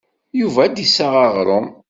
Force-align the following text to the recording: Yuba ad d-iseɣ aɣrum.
Yuba 0.39 0.61
ad 0.65 0.71
d-iseɣ 0.75 1.13
aɣrum. 1.25 1.67